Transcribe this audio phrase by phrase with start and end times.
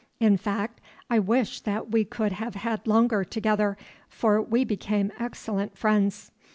[0.19, 0.81] In fact,
[1.11, 3.77] I wish that we could have had longer together,
[4.09, 6.31] for we became excellent friends.